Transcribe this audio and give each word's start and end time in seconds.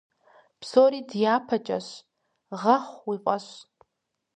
Псори 0.59 0.99
дяпэкӀэщ, 1.09 1.87
гъэхъу 2.61 3.05
уи 3.07 3.17
фӀэщ. 3.23 3.47